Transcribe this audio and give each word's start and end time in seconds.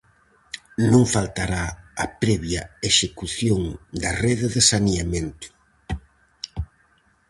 Non 0.91 1.03
faltará 1.15 1.63
a 2.03 2.05
previa 2.21 2.61
execución 2.89 3.61
da 4.01 4.11
rede 4.23 4.47
de 4.55 4.61
saneamento. 4.71 5.47